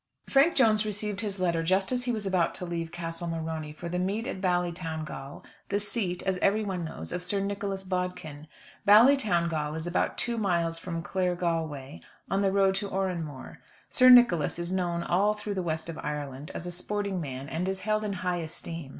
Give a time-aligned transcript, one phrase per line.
[0.27, 3.87] Frank Jones received his letter just as he was about to leave Castle Morony for
[3.87, 8.47] the meet at Ballytowngal, the seat, as everybody knows, of Sir Nicholas Bodkin.
[8.87, 12.01] Ballytowngal is about two miles from Claregalway,
[12.31, 13.57] on the road to Oranmore.
[13.91, 17.69] Sir Nicholas is known all through the West of Ireland, as a sporting man, and
[17.69, 18.89] is held in high esteem.